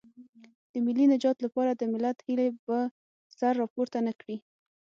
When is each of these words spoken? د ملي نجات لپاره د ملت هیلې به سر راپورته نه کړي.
د 0.71 0.73
ملي 0.85 1.05
نجات 1.13 1.37
لپاره 1.45 1.71
د 1.75 1.81
ملت 1.93 2.17
هیلې 2.27 2.47
به 2.65 2.79
سر 3.37 3.53
راپورته 3.61 3.97
نه 4.07 4.13
کړي. 4.19 4.37